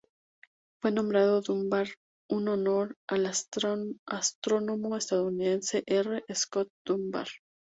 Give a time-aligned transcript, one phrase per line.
[0.81, 1.87] Fue nombrado Dunbar
[2.27, 6.25] en honor al astrónomo estadounidense R.
[6.33, 7.27] Scott Dunbar.